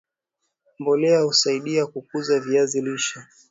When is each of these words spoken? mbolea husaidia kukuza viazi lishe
mbolea 0.79 1.21
husaidia 1.23 1.85
kukuza 1.87 2.39
viazi 2.39 2.81
lishe 2.81 3.19